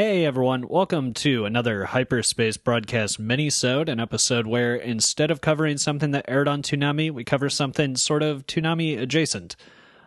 Hey 0.00 0.24
everyone, 0.24 0.68
welcome 0.68 1.12
to 1.14 1.44
another 1.44 1.86
Hyperspace 1.86 2.56
Broadcast 2.56 3.18
mini-sode, 3.18 3.88
an 3.88 3.98
episode 3.98 4.46
where 4.46 4.76
instead 4.76 5.32
of 5.32 5.40
covering 5.40 5.76
something 5.76 6.12
that 6.12 6.26
aired 6.28 6.46
on 6.46 6.62
Toonami, 6.62 7.10
we 7.10 7.24
cover 7.24 7.50
something 7.50 7.96
sort 7.96 8.22
of 8.22 8.46
Toonami 8.46 8.96
adjacent. 8.96 9.56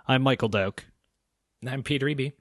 I'm 0.08 0.22
Michael 0.22 0.48
Doak. 0.48 0.86
I'm 1.68 1.84
Peter 1.84 2.06
Eby. 2.06 2.32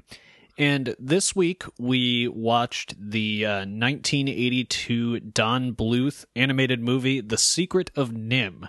And 0.58 0.94
this 1.00 1.34
week 1.34 1.64
we 1.76 2.28
watched 2.28 2.94
the 2.96 3.44
uh, 3.44 3.58
1982 3.66 5.18
Don 5.18 5.74
Bluth 5.74 6.24
animated 6.36 6.80
movie, 6.80 7.20
The 7.20 7.36
Secret 7.36 7.90
of 7.96 8.10
NIMH. 8.10 8.68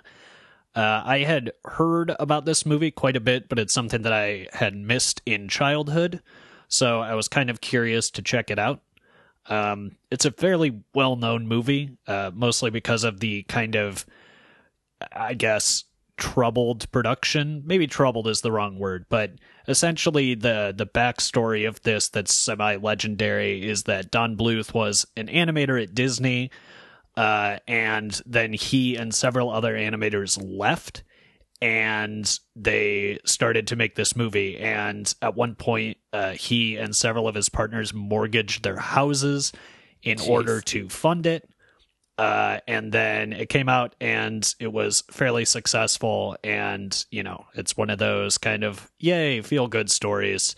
Uh, 0.73 1.03
I 1.05 1.19
had 1.19 1.51
heard 1.65 2.15
about 2.19 2.45
this 2.45 2.65
movie 2.65 2.89
quite 2.89 3.15
a 3.15 3.21
bit, 3.21 3.47
but 3.47 3.59
it's 3.59 3.75
something 3.75 4.01
that 4.01 4.13
I 4.13 4.47
had 4.53 4.75
missed 4.75 5.21
in 5.27 5.49
childhood. 5.49 6.23
So 6.71 7.01
I 7.01 7.15
was 7.15 7.27
kind 7.27 7.49
of 7.49 7.59
curious 7.59 8.09
to 8.11 8.21
check 8.21 8.49
it 8.49 8.57
out. 8.57 8.81
Um, 9.47 9.97
it's 10.09 10.25
a 10.25 10.31
fairly 10.31 10.81
well 10.95 11.17
known 11.17 11.45
movie, 11.47 11.97
uh, 12.07 12.31
mostly 12.33 12.69
because 12.69 13.03
of 13.03 13.19
the 13.19 13.43
kind 13.43 13.75
of, 13.75 14.05
I 15.11 15.33
guess, 15.33 15.83
troubled 16.15 16.89
production. 16.91 17.63
Maybe 17.65 17.87
troubled 17.87 18.27
is 18.27 18.39
the 18.39 18.53
wrong 18.53 18.79
word, 18.79 19.05
but 19.09 19.33
essentially 19.67 20.33
the 20.33 20.73
the 20.75 20.87
backstory 20.87 21.67
of 21.67 21.81
this 21.81 22.07
that's 22.07 22.33
semi 22.33 22.77
legendary 22.77 23.67
is 23.67 23.83
that 23.83 24.09
Don 24.09 24.37
Bluth 24.37 24.73
was 24.73 25.05
an 25.17 25.27
animator 25.27 25.81
at 25.81 25.93
Disney, 25.93 26.51
uh, 27.17 27.57
and 27.67 28.21
then 28.25 28.53
he 28.53 28.95
and 28.95 29.13
several 29.13 29.49
other 29.49 29.75
animators 29.75 30.41
left 30.41 31.03
and 31.61 32.39
they 32.55 33.19
started 33.23 33.67
to 33.67 33.75
make 33.75 33.95
this 33.95 34.15
movie. 34.15 34.57
And 34.57 35.13
at 35.21 35.35
one 35.35 35.55
point, 35.55 35.97
uh, 36.11 36.31
he 36.31 36.77
and 36.77 36.95
several 36.95 37.27
of 37.27 37.35
his 37.35 37.49
partners 37.49 37.93
mortgaged 37.93 38.63
their 38.63 38.77
houses 38.77 39.51
in 40.01 40.17
Jeez. 40.17 40.27
order 40.27 40.61
to 40.61 40.89
fund 40.89 41.25
it. 41.25 41.47
Uh, 42.17 42.59
and 42.67 42.91
then 42.91 43.33
it 43.33 43.49
came 43.49 43.69
out 43.69 43.95
and 44.01 44.53
it 44.59 44.71
was 44.71 45.03
fairly 45.11 45.45
successful. 45.45 46.35
And, 46.43 47.05
you 47.11 47.23
know, 47.23 47.45
it's 47.55 47.77
one 47.77 47.89
of 47.89 47.99
those 47.99 48.37
kind 48.37 48.63
of 48.63 48.91
yay, 48.99 49.41
feel 49.41 49.67
good 49.67 49.89
stories 49.89 50.55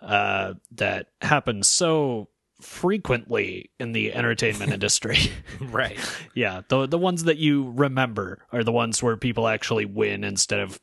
uh, 0.00 0.54
that 0.72 1.08
happen 1.20 1.62
so 1.62 2.28
frequently 2.62 3.70
in 3.78 3.92
the 3.92 4.12
entertainment 4.14 4.72
industry. 4.78 5.18
Right. 5.60 5.98
Yeah, 6.34 6.62
the 6.68 6.86
the 6.86 6.98
ones 6.98 7.24
that 7.24 7.38
you 7.38 7.70
remember 7.76 8.38
are 8.52 8.64
the 8.64 8.72
ones 8.72 9.02
where 9.02 9.16
people 9.16 9.46
actually 9.48 9.84
win 9.86 10.24
instead 10.24 10.60
of, 10.60 10.78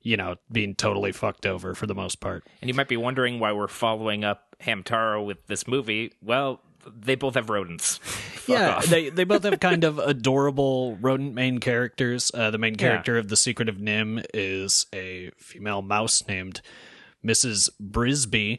you 0.00 0.16
know, 0.16 0.36
being 0.50 0.74
totally 0.74 1.12
fucked 1.12 1.44
over 1.46 1.74
for 1.74 1.86
the 1.86 1.94
most 1.94 2.18
part. 2.20 2.44
And 2.60 2.68
you 2.68 2.74
might 2.74 2.88
be 2.88 2.96
wondering 2.96 3.38
why 3.38 3.52
we're 3.52 3.68
following 3.68 4.24
up 4.24 4.56
Hamtaro 4.62 5.24
with 5.24 5.46
this 5.46 5.68
movie. 5.68 6.12
Well, 6.22 6.60
they 6.86 7.14
both 7.14 7.34
have 7.34 7.50
rodents. 7.50 8.00
Yeah, 8.48 8.80
they 8.80 9.08
they 9.08 9.22
both 9.22 9.44
have 9.44 9.60
kind 9.60 9.84
of 9.84 10.00
adorable 10.00 10.96
rodent 11.00 11.32
main 11.34 11.58
characters. 11.60 12.32
Uh, 12.34 12.50
the 12.50 12.58
main 12.58 12.72
Yeah. 12.72 12.78
character 12.78 13.16
of 13.16 13.28
The 13.28 13.36
Secret 13.36 13.68
of 13.68 13.76
NIMH 13.76 14.24
is 14.34 14.86
a 14.92 15.30
female 15.36 15.80
mouse 15.80 16.26
named 16.26 16.60
Mrs. 17.24 17.70
Brisby. 17.80 18.58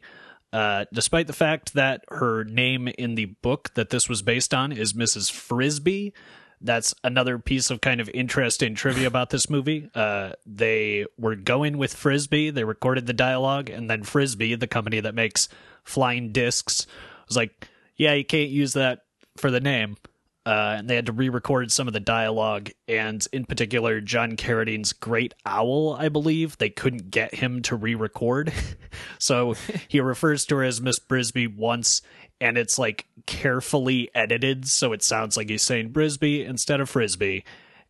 Uh, 0.54 0.86
despite 0.94 1.26
the 1.26 1.34
fact 1.34 1.74
that 1.74 2.06
her 2.10 2.44
name 2.44 2.88
in 2.88 3.16
the 3.16 3.26
book 3.26 3.72
that 3.74 3.90
this 3.90 4.08
was 4.08 4.22
based 4.22 4.54
on 4.54 4.72
is 4.72 4.94
Mrs. 4.94 5.32
Frisbee, 5.32 6.14
that's 6.62 6.94
another 7.04 7.40
piece 7.40 7.72
of 7.72 7.82
kind 7.82 8.00
of 8.00 8.10
interesting 8.14 8.76
trivia 8.76 9.08
about 9.08 9.32
this 9.32 9.50
movie. 9.50 9.90
Uh, 9.96 10.34
they 10.46 11.06
were 11.18 11.36
going 11.36 11.78
with 11.78 11.94
Frisbee. 11.96 12.52
They 12.52 12.64
recorded 12.64 13.08
the 13.08 13.14
dialogue, 13.14 13.70
and 13.70 13.90
then 13.90 14.04
Frisbee, 14.04 14.56
the 14.56 14.68
company 14.68 15.00
that 15.00 15.16
makes 15.16 15.50
flying 15.84 16.32
discs, 16.32 16.86
was 17.28 17.36
like, 17.36 17.68
"Yeah, 17.98 18.14
you 18.14 18.24
can't 18.24 18.50
use 18.50 18.74
that 18.74 19.04
for 19.36 19.52
the 19.52 19.60
name." 19.60 19.98
Uh, 20.46 20.76
and 20.78 20.90
they 20.90 20.96
had 20.96 21.06
to 21.06 21.14
re-record 21.14 21.72
some 21.72 21.88
of 21.88 21.94
the 21.94 22.02
dialogue, 22.02 22.70
and 22.88 23.26
in 23.32 23.46
particular, 23.46 24.02
John 24.02 24.36
Carradine's 24.36 24.92
Great 24.92 25.34
Owl, 25.46 25.96
I 25.98 26.10
believe 26.10 26.58
they 26.58 26.70
couldn't 26.70 27.12
get 27.12 27.34
him 27.34 27.62
to 27.64 27.78
re-record, 27.78 28.52
so 29.20 29.56
he 29.88 30.02
refers 30.02 30.46
to 30.48 30.58
her 30.58 30.64
as 30.64 30.82
Miss 30.82 31.00
Brisby 31.00 31.56
once, 31.56 32.02
and 32.42 32.58
it's 32.58 32.78
like 32.78 33.06
carefully 33.26 34.10
edited, 34.14 34.68
so 34.68 34.92
it 34.92 35.02
sounds 35.02 35.38
like 35.38 35.50
he's 35.50 35.62
saying 35.62 35.94
Brisby 35.94 36.46
instead 36.46 36.82
of 36.82 36.90
Frisbee. 36.90 37.46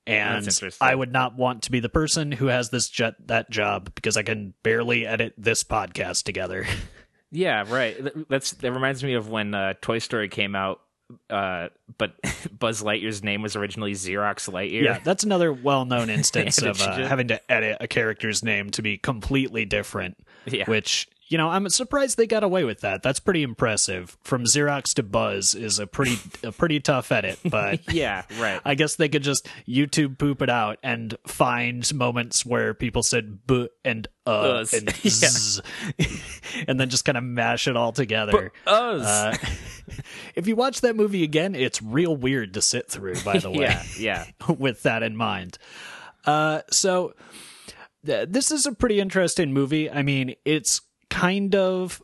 And 0.06 0.47
I 0.81 0.94
would 0.94 1.13
not 1.13 1.38
want 1.38 1.63
to 1.63 1.72
be 1.72 1.80
the 1.80 1.90
person 1.90 2.31
who 2.31 2.47
has 2.47 2.69
this 2.69 2.90
jet 2.90 3.16
that 3.28 3.50
job 3.50 3.96
because 3.96 4.18
I 4.18 4.24
can 4.24 4.53
barely 4.62 5.08
edit 5.08 5.34
this 5.38 5.63
podcast 5.63 6.24
together. 6.24 6.68
yeah, 7.31 7.63
right. 7.68 7.96
That's 8.28 8.52
that 8.52 8.74
reminds 8.74 9.02
me 9.02 9.13
of 9.13 9.30
when 9.30 9.53
uh, 9.53 9.75
Toy 9.81 10.00
Story 10.00 10.28
came 10.28 10.56
out. 10.56 10.81
Uh, 11.29 11.69
but 11.97 12.13
Buzz 12.59 12.81
Lightyear's 12.84 13.24
name 13.24 13.41
was 13.41 13.56
originally 13.56 13.94
Xerox 13.94 14.50
Lightyear. 14.51 14.84
Yeah, 14.84 15.00
that's 15.03 15.24
another 15.24 15.51
well-known 15.53 16.09
instance 16.09 16.57
of 16.62 16.81
uh, 16.81 17.07
having 17.07 17.28
to 17.29 17.51
edit 17.51 17.78
a 17.79 17.88
character's 17.88 18.44
name 18.44 18.69
to 18.72 18.81
be 18.81 18.97
completely 18.97 19.66
different. 19.66 20.18
Yeah. 20.46 20.66
Which 20.66 21.07
you 21.29 21.38
know, 21.38 21.50
I'm 21.50 21.68
surprised 21.69 22.18
they 22.18 22.28
got 22.28 22.44
away 22.44 22.63
with 22.63 22.81
that. 22.81 23.01
That's 23.01 23.19
pretty 23.19 23.41
impressive. 23.41 24.18
From 24.22 24.44
Xerox 24.44 24.94
to 24.96 25.03
Buzz 25.03 25.56
is 25.56 25.79
a 25.79 25.88
pretty 25.88 26.18
a 26.44 26.51
pretty 26.51 26.79
tough 26.79 27.12
edit, 27.12 27.40
but 27.45 27.91
yeah, 27.91 28.24
right. 28.40 28.62
I 28.63 28.75
guess 28.75 28.97
they 28.97 29.09
could 29.09 29.24
just 29.24 29.47
YouTube 29.68 30.19
poop 30.19 30.44
it 30.44 30.50
out 30.51 30.78
and 30.84 31.18
find 31.25 31.91
moments 31.95 32.45
where 32.45 32.75
people 32.75 33.01
said 33.01 33.47
b 33.47 33.68
and 33.84 34.07
uh 34.28 34.59
Us. 34.62 34.74
and 34.74 34.88
Yeah. 35.03 35.09
z, 35.09 35.62
and 36.68 36.80
then 36.80 36.90
just 36.90 37.03
kind 37.06 37.18
of 37.18 37.24
mash 37.24 37.68
it 37.68 37.75
all 37.75 37.94
together. 37.94 38.51
Us. 38.68 39.03
Uh, 39.03 39.38
if 40.36 40.48
you 40.48 40.56
watch 40.56 40.81
that 40.81 40.96
movie 40.96 41.24
again, 41.24 41.56
it's 41.56 41.81
real 41.81 42.16
weird 42.16 42.54
to 42.56 42.62
sit 42.62 42.90
through. 42.90 43.16
By 43.24 43.40
the 43.40 43.50
way, 43.52 43.59
yeah, 43.66 43.84
yeah. 43.98 44.26
with 44.58 44.84
that 44.84 45.04
in 45.04 45.16
mind. 45.16 45.58
Uh, 46.26 46.62
so 46.72 47.14
th- 48.06 48.30
this 48.30 48.52
is 48.52 48.66
a 48.66 48.72
pretty 48.74 49.00
interesting 49.00 49.54
movie. 49.54 49.90
I 49.90 50.02
mean, 50.04 50.36
it's 50.46 50.81
kind 51.09 51.54
of 51.56 52.02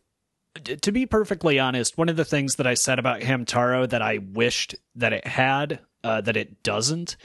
to 0.81 0.91
be 0.91 1.05
perfectly 1.05 1.59
honest, 1.59 1.97
one 1.97 2.09
of 2.09 2.15
the 2.17 2.25
things 2.25 2.55
that 2.55 2.67
I 2.67 2.73
said 2.73 2.99
about 2.99 3.21
Hamtaro 3.21 3.87
that 3.89 4.01
I 4.01 4.17
wished 4.17 4.75
that 4.95 5.13
it 5.13 5.25
had, 5.25 5.79
uh, 6.03 6.21
that 6.21 6.35
it 6.35 6.63
doesn't, 6.63 7.15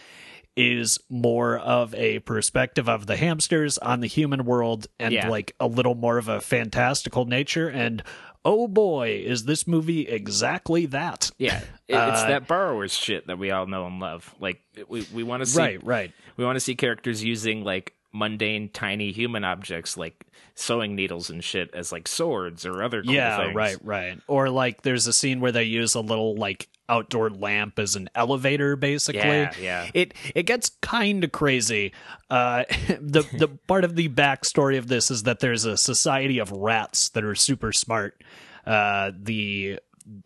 is 0.56 0.98
more 1.08 1.58
of 1.58 1.94
a 1.96 2.20
perspective 2.20 2.88
of 2.88 3.06
the 3.06 3.16
hamsters 3.16 3.76
on 3.78 4.00
the 4.00 4.06
human 4.06 4.44
world 4.44 4.86
and 5.00 5.12
Yeah. 5.12 5.28
like 5.28 5.54
a 5.58 5.66
little 5.66 5.94
more 5.96 6.16
of 6.18 6.28
a 6.28 6.40
fantastical 6.40 7.24
nature. 7.24 7.68
And 7.68 8.04
oh 8.44 8.68
boy, 8.68 9.22
is 9.24 9.44
this 9.44 9.66
movie 9.66 10.08
exactly 10.08 10.86
that? 10.86 11.30
Yeah, 11.38 11.60
it's 11.88 11.96
Uh, 12.22 12.28
that 12.28 12.46
borrowers 12.46 12.92
shit 12.94 13.26
that 13.26 13.38
we 13.38 13.50
all 13.50 13.66
know 13.66 13.86
and 13.86 14.00
love. 14.00 14.34
Like 14.40 14.60
we 14.88 15.06
we 15.12 15.22
want 15.22 15.42
to 15.42 15.46
see 15.46 15.58
Right, 15.60 15.84
right. 15.84 16.12
we 16.36 16.44
want 16.44 16.56
to 16.56 16.60
see 16.60 16.74
characters 16.74 17.22
using 17.24 17.64
like 17.64 17.94
mundane 18.12 18.68
tiny 18.68 19.10
human 19.10 19.42
objects 19.42 19.96
like 19.96 20.24
sewing 20.54 20.94
needles 20.94 21.30
and 21.30 21.42
shit 21.42 21.68
as 21.74 21.90
like 21.90 22.06
swords 22.06 22.64
or 22.64 22.80
other 22.80 23.02
cool 23.02 23.12
yeah 23.12 23.38
things. 23.38 23.56
right 23.56 23.76
right 23.82 24.20
or 24.28 24.50
like 24.50 24.82
there's 24.82 25.08
a 25.08 25.12
scene 25.12 25.40
where 25.40 25.50
they 25.50 25.64
use 25.64 25.96
a 25.96 26.00
little 26.00 26.36
like 26.36 26.68
outdoor 26.88 27.30
lamp 27.30 27.78
as 27.78 27.96
an 27.96 28.08
elevator 28.14 28.76
basically. 28.76 29.20
Yeah, 29.20 29.52
yeah. 29.60 29.90
it 29.94 30.14
it 30.34 30.44
gets 30.44 30.70
kind 30.80 31.24
of 31.24 31.32
crazy. 31.32 31.92
Uh 32.30 32.64
the 33.00 33.22
the 33.38 33.48
part 33.66 33.84
of 33.84 33.96
the 33.96 34.08
backstory 34.08 34.78
of 34.78 34.88
this 34.88 35.10
is 35.10 35.24
that 35.24 35.40
there's 35.40 35.64
a 35.64 35.76
society 35.76 36.38
of 36.38 36.50
rats 36.50 37.08
that 37.10 37.24
are 37.24 37.34
super 37.34 37.72
smart. 37.72 38.22
Uh 38.66 39.12
the 39.18 39.78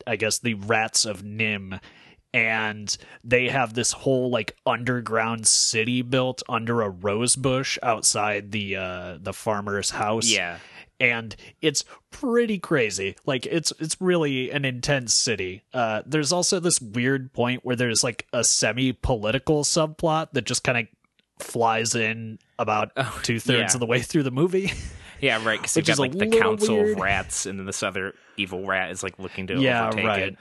i 0.06 0.16
guess 0.16 0.38
the 0.38 0.54
rats 0.54 1.04
of 1.04 1.22
NIMH. 1.22 1.80
And 2.34 2.94
they 3.24 3.48
have 3.48 3.72
this 3.72 3.92
whole 3.92 4.28
like 4.28 4.54
underground 4.66 5.46
city 5.46 6.02
built 6.02 6.42
under 6.46 6.82
a 6.82 6.90
rose 6.90 7.36
bush 7.36 7.78
outside 7.82 8.52
the 8.52 8.76
uh 8.76 9.18
the 9.20 9.32
farmer's 9.32 9.90
house. 9.90 10.26
Yeah. 10.26 10.58
And 11.00 11.36
it's 11.62 11.84
pretty 12.10 12.58
crazy 12.58 13.16
like 13.24 13.46
it's 13.46 13.72
it's 13.78 14.00
really 14.00 14.50
an 14.50 14.64
intense 14.64 15.14
city 15.14 15.62
uh 15.74 16.02
there's 16.06 16.32
also 16.32 16.58
this 16.58 16.80
weird 16.80 17.32
point 17.32 17.64
where 17.64 17.76
there's 17.76 18.02
like 18.02 18.26
a 18.32 18.42
semi-political 18.42 19.62
subplot 19.62 20.28
that 20.32 20.44
just 20.44 20.64
kind 20.64 20.78
of 20.78 20.86
flies 21.44 21.94
in 21.94 22.38
about 22.58 22.90
two-thirds 23.22 23.72
yeah. 23.72 23.76
of 23.76 23.80
the 23.80 23.86
way 23.86 24.00
through 24.00 24.22
the 24.22 24.30
movie 24.30 24.72
Yeah, 25.20 25.44
right. 25.44 25.60
Because 25.60 25.76
you've 25.76 25.82
Which 25.82 25.90
is 25.90 25.96
got 25.96 26.02
like 26.02 26.12
the 26.12 26.38
council 26.38 26.76
weird. 26.76 26.90
of 26.90 27.02
rats, 27.02 27.46
and 27.46 27.58
then 27.58 27.66
this 27.66 27.82
other 27.82 28.14
evil 28.36 28.64
rat 28.64 28.90
is 28.90 29.02
like 29.02 29.18
looking 29.18 29.48
to 29.48 29.60
yeah 29.60 29.88
overtake 29.88 30.06
right 30.06 30.22
it. 30.22 30.38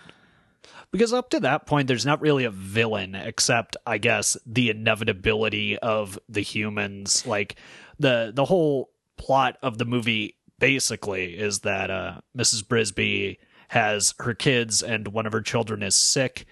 because 0.92 1.14
up 1.14 1.32
to 1.32 1.40
that 1.40 1.66
point 1.66 1.88
there's 1.88 2.06
not 2.06 2.22
really 2.22 2.44
a 2.44 2.52
villain 2.52 3.16
except 3.16 3.76
i 3.88 3.98
guess 3.98 4.38
the 4.46 4.70
inevitability 4.70 5.78
of 5.80 6.20
the 6.30 6.42
humans 6.42 7.26
like 7.26 7.56
the 7.98 8.32
the 8.36 8.46
whole 8.46 8.92
plot 9.18 9.58
of 9.64 9.80
the 9.80 9.86
movie 9.86 10.36
basically 10.60 11.38
is 11.38 11.60
that 11.60 11.90
uh 11.92 12.20
mrs 12.36 12.64
brisby 12.64 13.38
has 13.70 14.14
her 14.20 14.34
kids 14.34 14.82
and 14.82 15.10
one 15.10 15.26
of 15.26 15.34
her 15.34 15.42
children 15.42 15.84
is 15.84 15.96
sick 15.96 16.46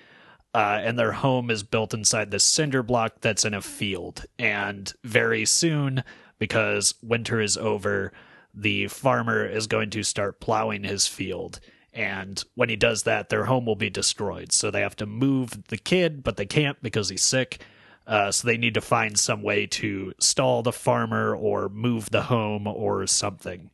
uh, 0.55 0.79
and 0.81 0.97
their 0.97 1.11
home 1.11 1.51
is 1.51 1.63
built 1.63 1.93
inside 1.93 2.31
this 2.31 2.45
cinder 2.45 2.81
block 2.81 3.15
that's 3.19 3.43
in 3.43 3.53
a 3.53 3.61
field. 3.61 4.25
And 4.39 4.91
very 5.03 5.43
soon, 5.43 6.01
because 6.39 6.95
winter 7.03 7.41
is 7.41 7.57
over, 7.57 8.13
the 8.53 8.87
farmer 8.87 9.45
is 9.45 9.67
going 9.67 9.89
to 9.89 10.03
start 10.03 10.39
plowing 10.39 10.85
his 10.85 11.07
field. 11.07 11.59
And 11.91 12.41
when 12.55 12.69
he 12.69 12.77
does 12.77 13.03
that, 13.03 13.27
their 13.27 13.45
home 13.45 13.65
will 13.65 13.75
be 13.75 13.89
destroyed. 13.89 14.53
So 14.53 14.71
they 14.71 14.79
have 14.79 14.95
to 14.97 15.05
move 15.05 15.67
the 15.67 15.77
kid, 15.77 16.23
but 16.23 16.37
they 16.37 16.45
can't 16.45 16.81
because 16.81 17.09
he's 17.09 17.23
sick. 17.23 17.61
Uh, 18.07 18.31
so 18.31 18.47
they 18.47 18.57
need 18.57 18.75
to 18.75 18.81
find 18.81 19.19
some 19.19 19.41
way 19.41 19.67
to 19.67 20.13
stall 20.19 20.63
the 20.63 20.71
farmer 20.71 21.35
or 21.35 21.67
move 21.67 22.11
the 22.11 22.23
home 22.23 22.65
or 22.65 23.05
something. 23.07 23.71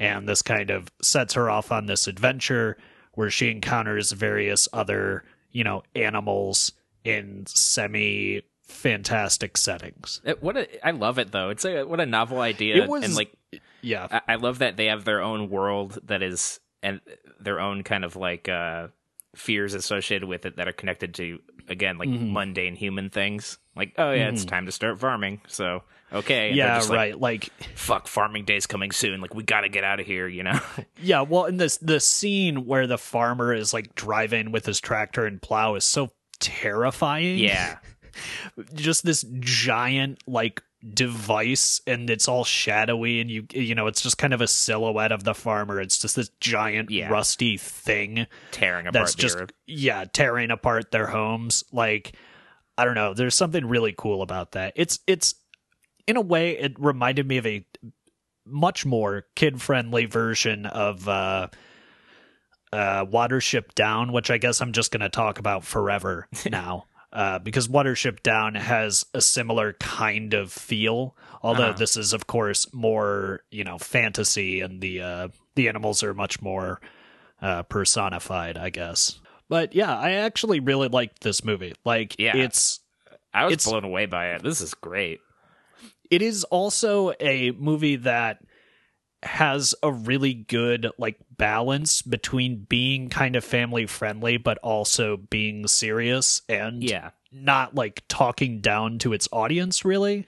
And 0.00 0.28
this 0.28 0.42
kind 0.42 0.70
of 0.70 0.90
sets 1.02 1.34
her 1.34 1.48
off 1.50 1.70
on 1.70 1.86
this 1.86 2.08
adventure 2.08 2.76
where 3.14 3.30
she 3.30 3.50
encounters 3.50 4.10
various 4.12 4.66
other, 4.72 5.22
you 5.52 5.62
know, 5.62 5.82
animals 5.94 6.72
in 7.04 7.44
semi 7.46 8.42
fantastic 8.64 9.56
settings. 9.56 10.20
It- 10.24 10.42
what 10.42 10.56
a, 10.56 10.86
I 10.86 10.92
love 10.92 11.18
it 11.18 11.32
though. 11.32 11.50
It's 11.50 11.64
a 11.64 11.84
what 11.84 12.00
a 12.00 12.06
novel 12.06 12.40
idea, 12.40 12.82
It 12.82 12.88
was- 12.88 13.04
and 13.04 13.14
like 13.14 13.32
Yeah. 13.82 14.06
I, 14.10 14.20
I 14.28 14.34
love 14.36 14.58
that 14.60 14.76
they 14.76 14.86
have 14.86 15.04
their 15.04 15.20
own 15.22 15.50
world 15.50 15.98
that 16.04 16.22
is 16.22 16.60
and 16.82 17.00
their 17.38 17.60
own 17.60 17.82
kind 17.82 18.04
of 18.04 18.16
like 18.16 18.48
uh 18.48 18.88
fears 19.34 19.74
associated 19.74 20.26
with 20.28 20.44
it 20.46 20.56
that 20.56 20.66
are 20.66 20.72
connected 20.72 21.14
to 21.14 21.38
again 21.68 21.98
like 21.98 22.08
Mm-hmm. 22.08 22.32
mundane 22.32 22.74
human 22.76 23.10
things. 23.10 23.58
Like 23.80 23.94
oh 23.98 24.12
yeah, 24.12 24.28
it's 24.28 24.42
mm-hmm. 24.42 24.48
time 24.50 24.66
to 24.66 24.72
start 24.72 25.00
farming. 25.00 25.40
So 25.48 25.82
okay, 26.12 26.48
and 26.48 26.56
yeah, 26.56 26.76
just 26.76 26.90
like, 26.90 26.96
right. 26.96 27.20
Like, 27.20 27.44
Fuck, 27.74 28.06
farming 28.08 28.44
day's 28.44 28.66
coming 28.66 28.90
soon. 28.90 29.20
Like 29.22 29.34
we 29.34 29.42
got 29.42 29.62
to 29.62 29.70
get 29.70 29.84
out 29.84 30.00
of 30.00 30.06
here. 30.06 30.28
You 30.28 30.42
know. 30.42 30.60
yeah, 31.02 31.22
well, 31.22 31.46
in 31.46 31.56
this 31.56 31.78
the 31.78 31.98
scene 31.98 32.66
where 32.66 32.86
the 32.86 32.98
farmer 32.98 33.54
is 33.54 33.72
like 33.72 33.94
driving 33.94 34.52
with 34.52 34.66
his 34.66 34.80
tractor 34.80 35.24
and 35.24 35.40
plow 35.40 35.74
is 35.76 35.84
so 35.84 36.10
terrifying. 36.38 37.38
yeah. 37.38 37.78
just 38.74 39.04
this 39.04 39.24
giant 39.38 40.18
like 40.26 40.62
device 40.94 41.80
and 41.86 42.08
it's 42.08 42.26
all 42.26 42.42
shadowy 42.42 43.20
and 43.20 43.30
you 43.30 43.46
you 43.52 43.74
know 43.74 43.86
it's 43.86 44.00
just 44.00 44.16
kind 44.16 44.32
of 44.32 44.40
a 44.40 44.46
silhouette 44.48 45.12
of 45.12 45.24
the 45.24 45.34
farmer 45.34 45.78
it's 45.80 45.98
just 45.98 46.16
this 46.16 46.30
giant 46.40 46.90
Yeah. 46.90 47.10
rusty 47.10 47.58
thing 47.58 48.26
Tearing 48.50 48.86
apart 48.86 48.94
that's 48.94 49.14
just 49.14 49.36
earth. 49.36 49.50
yeah 49.66 50.06
tearing 50.10 50.50
apart 50.50 50.90
their 50.90 51.06
homes 51.06 51.64
like 51.70 52.16
i 52.80 52.84
don't 52.84 52.94
know. 52.94 53.14
There's 53.14 53.34
something 53.34 53.66
really 53.66 53.94
cool 53.96 54.22
about 54.22 54.52
that. 54.52 54.72
It's 54.76 54.98
it's 55.06 55.34
in 56.06 56.16
a 56.16 56.20
way 56.20 56.56
it 56.58 56.72
reminded 56.78 57.26
me 57.28 57.36
of 57.38 57.46
a 57.46 57.64
much 58.46 58.84
more 58.86 59.26
kid 59.36 59.60
friendly 59.62 60.06
version 60.06 60.66
of 60.66 61.06
uh 61.08 61.48
uh 62.72 63.04
watership 63.06 63.74
down 63.74 64.12
which 64.12 64.30
i 64.30 64.38
guess 64.38 64.60
i'm 64.60 64.72
just 64.72 64.90
going 64.92 65.00
to 65.00 65.08
talk 65.08 65.38
about 65.38 65.64
forever 65.64 66.28
now. 66.50 66.84
Uh 67.12 67.38
because 67.40 67.66
watership 67.68 68.22
down 68.22 68.54
has 68.54 69.04
a 69.14 69.20
similar 69.20 69.72
kind 69.74 70.32
of 70.34 70.52
feel 70.52 71.16
although 71.42 71.64
Uh-huh. 71.70 71.78
this 71.78 71.96
is 71.96 72.12
of 72.12 72.26
course 72.28 72.72
more 72.72 73.40
you 73.50 73.64
know 73.64 73.78
fantasy 73.78 74.60
and 74.60 74.80
the 74.80 75.02
uh 75.02 75.28
the 75.56 75.68
animals 75.68 76.02
are 76.04 76.14
much 76.14 76.40
more 76.40 76.80
uh 77.42 77.62
personified 77.64 78.56
i 78.56 78.70
guess 78.70 79.20
but 79.50 79.74
yeah 79.74 79.94
i 79.94 80.12
actually 80.12 80.60
really 80.60 80.88
liked 80.88 81.20
this 81.22 81.44
movie 81.44 81.74
like 81.84 82.16
Yeah. 82.18 82.34
it's 82.36 82.80
I 83.34 83.44
was 83.44 83.52
it's- 83.52 83.68
blown 83.68 83.84
away 83.84 84.06
by 84.06 84.30
it. 84.32 84.42
This 84.42 84.60
is 84.62 84.72
great. 84.74 85.20
it 86.10 86.22
is 86.22 86.42
also 86.44 87.12
a 87.20 87.50
movie 87.52 87.96
that 87.96 88.38
has 89.22 89.74
a 89.82 89.92
really 89.92 90.32
good 90.32 90.88
like 90.98 91.16
balance 91.36 92.00
between 92.02 92.64
being 92.70 93.08
kind 93.10 93.36
of 93.36 93.44
family 93.44 93.84
friendly 93.86 94.38
but 94.38 94.56
also 94.58 95.18
being 95.18 95.66
serious 95.68 96.40
and 96.48 96.82
Yeah. 96.82 97.10
not 97.30 97.74
like 97.74 98.02
talking 98.08 98.60
down 98.62 98.98
to 99.00 99.12
its 99.12 99.28
audience 99.30 99.84
really 99.84 100.26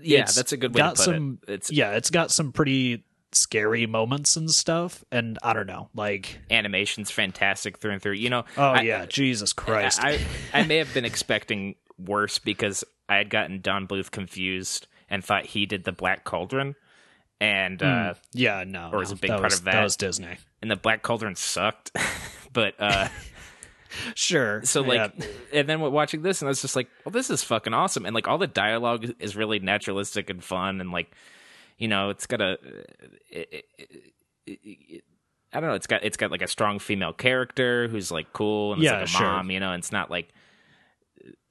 Yeah, 0.00 0.20
It's 0.22 0.34
that's 0.34 0.52
a 0.52 0.56
good 0.56 0.74
way 0.74 0.78
to 0.80 0.82
got 0.82 0.96
put 0.96 1.04
some 1.04 1.38
it. 1.46 1.52
It's 1.52 1.70
yeah 1.72 1.92
it's 1.92 2.10
got 2.10 2.30
some 2.30 2.52
pretty 2.52 3.04
scary 3.32 3.86
moments 3.86 4.36
and 4.36 4.50
stuff 4.50 5.04
and 5.12 5.38
i 5.42 5.52
don't 5.52 5.66
know 5.66 5.88
like 5.94 6.38
animation's 6.50 7.10
fantastic 7.10 7.78
through 7.78 7.92
and 7.92 8.02
through. 8.02 8.12
You 8.12 8.30
know, 8.30 8.44
oh 8.56 8.62
I- 8.62 8.82
yeah 8.82 9.06
jesus 9.06 9.52
christ 9.52 10.00
I, 10.02 10.18
I 10.52 10.64
may 10.64 10.76
have 10.76 10.92
been 10.94 11.04
expecting 11.04 11.74
worse 11.98 12.38
because 12.38 12.84
I 13.08 13.16
had 13.16 13.30
gotten 13.30 13.60
Don 13.62 13.86
Bluth 13.86 14.10
confused 14.10 14.86
and 15.08 15.24
thought 15.24 15.46
he 15.46 15.64
did 15.64 15.84
the 15.84 15.92
Black 15.92 16.24
Cauldron, 16.24 16.76
and 17.40 17.82
uh, 17.82 18.14
yeah 18.34 18.64
no 18.66 18.90
or 18.92 18.98
was 18.98 19.10
no, 19.10 19.14
a 19.14 19.18
big 19.18 19.30
part 19.30 19.44
was, 19.44 19.58
of 19.58 19.64
that. 19.64 19.72
that 19.72 19.82
was 19.82 19.96
disney 19.96 20.36
and 20.60 20.70
the 20.70 20.76
Black 20.76 21.02
Cauldron 21.02 21.34
sucked. 21.34 21.90
but 22.52 22.74
uh, 22.78 23.08
sure 24.14 24.62
so 24.64 24.82
like, 24.82 25.12
yeah. 25.16 25.26
and 25.52 25.68
then 25.68 25.80
watching 25.80 26.22
this, 26.22 26.42
and 26.42 26.48
I 26.48 26.50
was 26.50 26.62
just 26.62 26.76
like, 26.76 26.88
well, 27.04 27.12
this 27.12 27.30
is 27.30 27.42
fucking 27.42 27.74
awesome, 27.74 28.06
and 28.06 28.14
like 28.14 28.28
all 28.28 28.38
the 28.38 28.46
dialogue 28.46 29.12
is 29.18 29.36
really 29.36 29.58
naturalistic 29.58 30.30
and 30.30 30.42
fun, 30.42 30.80
and 30.80 30.90
like, 30.90 31.10
you 31.78 31.88
know, 31.88 32.10
it's 32.10 32.26
got 32.26 32.40
a. 32.40 32.58
It, 33.30 33.48
it, 33.52 33.64
it, 34.46 34.58
it, 34.64 35.04
I 35.52 35.60
don't 35.60 35.70
know. 35.70 35.76
It's 35.76 35.86
got 35.86 36.04
it's 36.04 36.16
got 36.18 36.30
like 36.30 36.42
a 36.42 36.46
strong 36.48 36.78
female 36.78 37.12
character 37.12 37.88
who's 37.88 38.10
like 38.10 38.32
cool 38.32 38.74
and 38.74 38.82
it's 38.82 38.86
Yeah, 38.86 38.96
like 38.98 39.04
a 39.04 39.06
sure. 39.06 39.26
mom, 39.26 39.50
you 39.50 39.60
know. 39.60 39.72
And 39.72 39.80
it's 39.80 39.92
not 39.92 40.10
like 40.10 40.28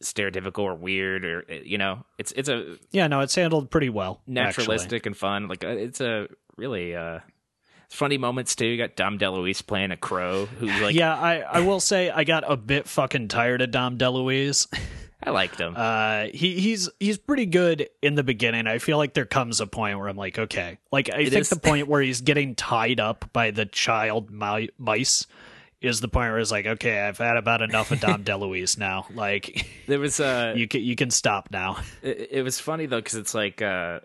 stereotypical 0.04 0.60
or 0.60 0.76
weird 0.76 1.26
or 1.26 1.44
you 1.64 1.78
know. 1.78 2.04
It's 2.18 2.32
it's 2.34 2.50
a 2.50 2.78
yeah 2.92 3.08
no 3.08 3.22
it's 3.22 3.34
handled 3.36 3.72
pretty 3.72 3.90
well 3.90 4.22
actually. 4.22 4.34
naturalistic 4.44 5.06
and 5.06 5.18
fun. 5.18 5.48
Like 5.48 5.64
uh, 5.64 5.70
it's 5.70 6.00
a 6.02 6.28
really 6.58 6.96
uh 6.96 7.20
funny 7.90 8.18
moments 8.18 8.56
too. 8.56 8.68
You 8.68 8.78
got 8.78 8.96
Dom 8.96 9.18
DeLuise 9.18 9.66
playing 9.66 9.92
a 9.92 9.98
crow 9.98 10.46
who's 10.46 10.80
like, 10.82 10.94
yeah, 10.96 11.16
I, 11.16 11.40
I 11.40 11.60
will 11.62 11.80
say 11.80 12.10
I 12.10 12.24
got 12.24 12.44
a 12.50 12.58
bit 12.58 12.88
fucking 12.88 13.30
tired 13.30 13.62
of 13.62 13.72
Dom 13.72 13.98
DeLuise. 13.98 14.68
I 15.24 15.32
liked 15.32 15.60
him. 15.60 15.74
Uh, 15.76 16.26
he 16.34 16.60
he's 16.60 16.90
he's 17.00 17.18
pretty 17.18 17.48
good 17.48 17.90
in 18.02 18.16
the 18.16 18.24
beginning. 18.24 18.68
I 18.68 18.78
feel 18.78 18.98
like 18.98 19.14
there 19.14 19.26
comes 19.26 19.60
a 19.62 19.68
point 19.68 19.98
where 19.98 20.08
I'm 20.08 20.16
like, 20.18 20.38
okay, 20.38 20.78
like 20.92 21.10
I 21.10 21.22
It 21.22 21.30
think 21.32 21.42
is- 21.42 21.50
the 21.50 21.56
point 21.60 21.88
where 21.88 22.02
he's 22.02 22.22
getting 22.22 22.54
tied 22.56 23.00
up 23.00 23.26
by 23.34 23.52
the 23.52 23.66
child 23.66 24.30
mi- 24.32 24.70
mice 24.78 25.26
is 25.82 26.02
the 26.02 26.08
point 26.08 26.32
where 26.32 26.40
it's 26.40 26.52
like, 26.52 26.66
okay, 26.66 27.02
I've 27.02 27.18
had 27.18 27.36
about 27.38 27.62
enough 27.62 27.92
of 27.92 28.00
Dom 28.00 28.24
DeLuise 28.26 28.78
now. 28.78 29.08
Like, 29.14 29.68
there 29.88 30.00
was 30.00 30.20
uh 30.20 30.54
you 30.56 30.68
can 30.68 30.82
you 30.84 30.96
can 30.96 31.10
stop 31.10 31.50
now. 31.52 31.78
it, 32.04 32.28
it 32.32 32.42
was 32.44 32.60
funny 32.60 32.86
though 32.86 33.00
because 33.00 33.16
it's 33.16 33.34
like 33.34 33.62
uh 33.62 34.02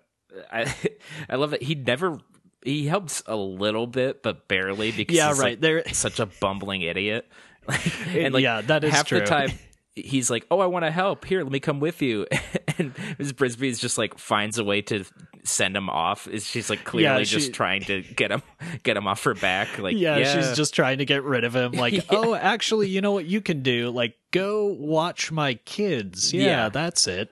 I 0.50 0.74
I 1.28 1.36
love 1.36 1.50
that 1.50 1.62
he 1.62 1.74
never 1.74 2.20
he 2.64 2.86
helps 2.86 3.22
a 3.26 3.36
little 3.36 3.86
bit 3.86 4.22
but 4.22 4.48
barely 4.48 4.92
because 4.92 5.14
Yeah, 5.16 5.28
he's, 5.28 5.38
right. 5.38 5.50
like, 5.52 5.60
There- 5.60 5.84
such 5.92 6.20
a 6.20 6.26
bumbling 6.26 6.80
idiot. 6.82 7.28
and 8.08 8.32
like 8.34 8.42
yeah, 8.42 8.62
that 8.62 8.82
is 8.84 8.92
half 8.92 9.06
true. 9.08 9.20
the 9.20 9.26
time 9.26 9.50
he's 9.94 10.30
like, 10.30 10.46
"Oh, 10.50 10.60
I 10.60 10.66
want 10.66 10.84
to 10.84 10.90
help. 10.90 11.24
Here, 11.24 11.42
let 11.42 11.52
me 11.52 11.60
come 11.60 11.80
with 11.80 12.02
you." 12.02 12.26
and 12.78 12.92
Ms. 13.18 13.32
Brisby 13.32 13.68
is 13.68 13.78
just 13.78 13.98
like 13.98 14.18
finds 14.18 14.58
a 14.58 14.64
way 14.64 14.82
to 14.82 15.04
send 15.44 15.76
him 15.76 15.90
off. 15.90 16.28
Is 16.28 16.46
she's 16.46 16.70
like 16.70 16.84
clearly 16.84 17.20
Yeah, 17.20 17.24
just 17.24 17.52
trying 17.52 17.82
to 17.82 18.02
get 18.02 18.30
him 18.30 18.42
get 18.82 18.96
him 18.96 19.06
off 19.06 19.24
her 19.24 19.34
back. 19.34 19.78
Like 19.78 19.96
Yeah, 19.96 20.18
yeah, 20.18 20.34
she's 20.34 20.56
just 20.56 20.74
trying 20.74 20.98
to 20.98 21.04
get 21.04 21.22
rid 21.24 21.44
of 21.44 21.54
him. 21.54 21.72
Like, 21.72 21.92
Yeah. 21.92 22.02
oh, 22.10 22.34
actually, 22.34 22.88
you 22.88 23.00
know 23.00 23.12
what 23.12 23.26
you 23.26 23.40
can 23.40 23.62
do? 23.62 23.90
Like, 23.90 24.16
go 24.30 24.66
watch 24.66 25.30
my 25.30 25.54
kids. 25.54 26.32
Yeah, 26.32 26.68
that's 26.68 27.06
it. 27.06 27.30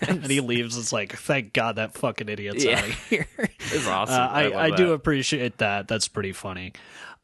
and 0.00 0.22
then 0.22 0.30
he 0.30 0.40
leaves. 0.40 0.76
It's 0.78 0.92
like, 0.92 1.14
thank 1.14 1.52
God 1.52 1.76
that 1.76 1.94
fucking 1.94 2.28
idiot's 2.28 2.64
yeah. 2.64 2.78
out 2.78 2.84
of 2.84 2.94
here. 3.08 3.26
it's 3.38 3.86
awesome. 3.86 4.14
Uh, 4.14 4.28
I, 4.28 4.42
love 4.46 4.54
I, 4.54 4.70
do 4.76 4.92
appreciate 4.92 5.58
that. 5.58 5.88
That's 5.88 6.08
pretty 6.08 6.32
funny. 6.32 6.72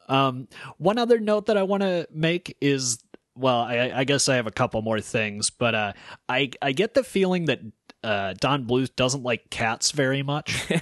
Um, 0.07 0.47
one 0.77 0.97
other 0.97 1.19
note 1.19 1.47
that 1.47 1.57
I 1.57 1.63
want 1.63 1.81
to 1.81 2.07
make 2.11 2.55
is, 2.61 2.99
well, 3.35 3.59
I, 3.59 3.91
I 3.93 4.03
guess 4.03 4.27
I 4.29 4.35
have 4.35 4.47
a 4.47 4.51
couple 4.51 4.81
more 4.81 5.01
things, 5.01 5.49
but 5.49 5.75
uh, 5.75 5.93
I 6.29 6.51
I 6.61 6.71
get 6.71 6.93
the 6.93 7.03
feeling 7.03 7.45
that 7.45 7.59
uh, 8.03 8.33
Don 8.39 8.65
Bluth 8.65 8.95
doesn't 8.95 9.23
like 9.23 9.49
cats 9.49 9.91
very 9.91 10.23
much. 10.23 10.69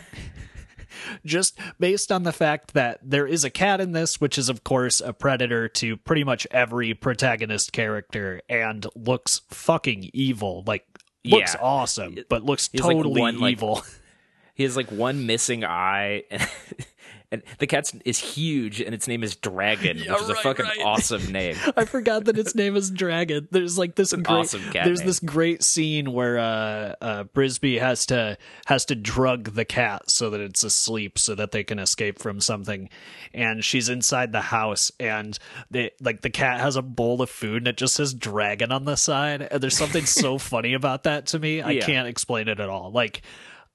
Just 1.25 1.57
based 1.79 2.12
on 2.12 2.24
the 2.24 2.31
fact 2.31 2.74
that 2.75 3.00
there 3.03 3.25
is 3.25 3.43
a 3.43 3.50
cat 3.50 3.81
in 3.81 3.91
this, 3.93 4.22
which 4.22 4.38
is 4.38 4.48
of 4.48 4.63
course 4.63 5.01
a 5.01 5.12
predator 5.12 5.67
to 5.67 5.98
pretty 5.98 6.24
much 6.24 6.45
every 6.51 6.93
protagonist 6.93 7.74
character, 7.74 8.41
and 8.48 8.86
looks 8.95 9.41
fucking 9.50 10.12
evil. 10.13 10.63
Like 10.67 10.86
looks 11.25 11.55
Yeah. 11.55 11.62
awesome, 11.62 12.17
but 12.29 12.43
looks 12.43 12.69
He's 12.72 12.81
like 12.81 12.95
totally 12.95 13.22
one, 13.22 13.39
like, 13.39 13.53
evil. 13.53 13.81
He 14.55 14.63
has 14.63 14.77
like 14.77 14.91
one 14.91 15.25
missing 15.25 15.65
eye, 15.65 16.24
and, 17.33 17.41
and 17.49 17.57
the 17.59 17.67
cat 17.67 17.91
is 18.05 18.19
huge, 18.19 18.79
and 18.79 18.93
its 18.95 19.07
name 19.07 19.23
is 19.23 19.35
Dragon, 19.35 19.97
Yeah, 19.97 20.13
which 20.13 20.21
is 20.23 20.29
a 20.29 20.35
fucking 20.35 20.65
right. 20.65 20.79
awesome 20.85 21.31
name. 21.31 21.55
I 21.77 21.85
forgot 21.85 22.25
that 22.25 22.37
its 22.37 22.55
name 22.55 22.75
is 22.75 22.89
Dragon. 22.91 23.47
There's 23.51 23.77
like 23.77 23.95
this 23.95 24.13
great, 24.13 24.27
awesome 24.27 24.61
cat 24.71 24.85
there's 24.85 24.99
name. 24.99 25.07
this 25.07 25.19
great 25.19 25.63
scene 25.63 26.13
where 26.13 26.37
uh, 26.39 26.95
uh, 27.01 27.23
Brisby 27.25 27.79
has 27.79 28.05
to 28.07 28.37
has 28.67 28.85
to 28.85 28.95
drug 28.95 29.55
the 29.55 29.65
cat 29.65 30.09
so 30.09 30.29
that 30.29 30.39
it's 30.39 30.63
asleep 30.63 31.17
so 31.19 31.35
that 31.35 31.51
they 31.51 31.63
can 31.63 31.79
escape 31.79 32.19
from 32.19 32.39
something, 32.39 32.89
and 33.33 33.63
she's 33.65 33.89
inside 33.89 34.31
the 34.31 34.41
house 34.41 34.91
and 34.99 35.39
they 35.71 35.91
like 35.99 36.21
the 36.21 36.29
cat 36.29 36.59
has 36.59 36.75
a 36.75 36.81
bowl 36.81 37.21
of 37.21 37.29
food 37.29 37.57
and 37.57 37.67
it 37.67 37.77
just 37.77 37.95
says 37.95 38.13
Dragon 38.13 38.71
on 38.71 38.85
the 38.85 38.95
side 38.95 39.41
and 39.41 39.61
there's 39.61 39.77
something 39.77 40.05
so 40.05 40.37
funny 40.37 40.73
about 40.73 41.03
that 41.03 41.25
to 41.27 41.39
me. 41.39 41.61
I 41.61 41.71
Yeah. 41.71 41.85
can't 41.85 42.07
explain 42.07 42.47
it 42.47 42.59
at 42.59 42.69
all. 42.69 42.91
Like. 42.91 43.21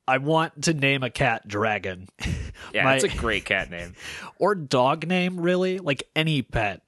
I 0.09 0.19
want 0.19 0.63
to 0.65 0.75
name 0.75 1.03
a 1.03 1.11
cat 1.11 1.47
Dragon. 1.47 2.09
Yeah, 2.75 2.83
My- 2.85 2.97
it's 2.97 3.05
a 3.05 3.09
great 3.09 3.45
cat 3.45 3.71
name. 3.71 3.95
or 4.39 4.55
dog 4.57 5.07
name 5.07 5.41
really 5.41 5.79
like 5.79 6.03
any 6.17 6.43
pet 6.43 6.83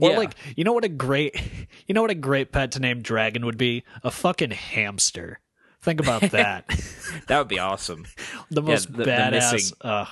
or 0.00 0.10
Yeah. 0.10 0.16
like 0.16 0.32
you 0.56 0.62
know 0.64 0.72
what 0.72 0.84
a 0.84 0.88
great 0.88 1.34
you 1.86 1.92
know 1.94 2.02
what 2.02 2.10
a 2.12 2.14
great 2.14 2.52
pet 2.52 2.72
to 2.72 2.80
name 2.80 3.02
dragon 3.02 3.44
would 3.44 3.58
be 3.58 3.84
a 4.04 4.10
fucking 4.12 4.52
hamster 4.52 5.40
think 5.82 6.00
about 6.00 6.22
that 6.30 6.66
That 7.26 7.38
would 7.38 7.48
be 7.48 7.58
awesome. 7.58 8.06
the 8.50 8.62
most 8.62 8.90
the- 8.92 8.98
the 9.04 9.10
badass 9.10 9.52
missing- 9.52 9.76
uh, 9.82 10.06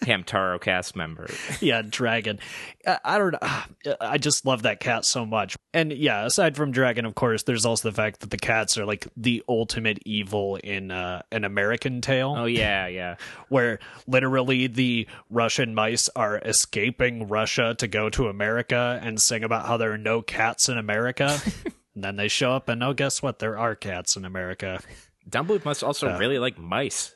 Hamtaro 0.00 0.60
cast 0.60 0.96
member. 0.96 1.28
yeah, 1.60 1.82
Dragon. 1.82 2.38
I, 2.86 2.98
I 3.04 3.18
don't 3.18 3.32
know. 3.32 3.94
I 4.00 4.18
just 4.18 4.46
love 4.46 4.62
that 4.62 4.80
cat 4.80 5.04
so 5.04 5.26
much. 5.26 5.56
And 5.72 5.92
yeah, 5.92 6.24
aside 6.24 6.56
from 6.56 6.70
Dragon, 6.70 7.04
of 7.04 7.14
course, 7.14 7.42
there's 7.42 7.66
also 7.66 7.88
the 7.88 7.94
fact 7.94 8.20
that 8.20 8.30
the 8.30 8.36
cats 8.36 8.78
are 8.78 8.86
like 8.86 9.06
the 9.16 9.42
ultimate 9.48 9.98
evil 10.04 10.56
in 10.56 10.90
uh, 10.90 11.22
an 11.32 11.44
American 11.44 12.00
Tail. 12.00 12.34
Oh 12.36 12.46
yeah, 12.46 12.86
yeah. 12.86 13.16
Where 13.48 13.78
literally 14.06 14.66
the 14.66 15.06
Russian 15.30 15.74
mice 15.74 16.08
are 16.14 16.38
escaping 16.38 17.28
Russia 17.28 17.74
to 17.78 17.88
go 17.88 18.10
to 18.10 18.28
America 18.28 18.98
and 19.02 19.20
sing 19.20 19.44
about 19.44 19.66
how 19.66 19.76
there 19.76 19.92
are 19.92 19.98
no 19.98 20.22
cats 20.22 20.68
in 20.68 20.78
America. 20.78 21.40
and 21.94 22.04
then 22.04 22.16
they 22.16 22.28
show 22.28 22.52
up 22.52 22.68
and 22.68 22.82
oh, 22.82 22.92
guess 22.92 23.22
what? 23.22 23.38
There 23.38 23.58
are 23.58 23.74
cats 23.74 24.16
in 24.16 24.24
America. 24.24 24.80
Bluth 25.28 25.64
must 25.64 25.84
also 25.84 26.08
uh, 26.08 26.18
really 26.18 26.38
like 26.38 26.58
mice. 26.58 27.14